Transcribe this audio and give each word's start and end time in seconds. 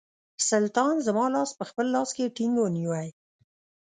سلطان 0.49 0.95
زما 1.07 1.25
لاس 1.35 1.49
په 1.59 1.63
خپل 1.69 1.85
لاس 1.95 2.09
کې 2.15 2.33
ټینګ 2.37 2.55
ونیوی. 2.59 3.07